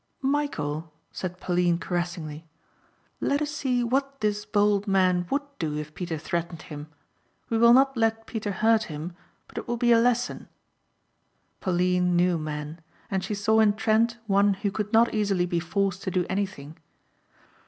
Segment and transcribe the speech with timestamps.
[0.23, 2.43] "Michæl," said Pauline caressingly,
[3.19, 6.87] "let us see what this bold man would do if Peter threatened him.
[7.51, 9.15] We will not let Peter hurt him
[9.47, 10.49] but it will be a lesson."
[11.59, 16.01] Pauline knew men and she saw in Trent one who could not easily be forced
[16.01, 16.79] to do anything.